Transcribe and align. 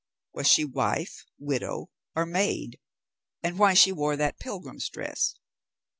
Was 0.33 0.47
she 0.47 0.65
wife, 0.65 1.27
widow, 1.37 1.91
or 2.15 2.25
maid, 2.25 2.79
and 3.43 3.59
why 3.59 3.75
she 3.75 3.91
wore 3.91 4.15
that 4.17 4.39
pilgrim's 4.39 4.89
dress? 4.89 5.35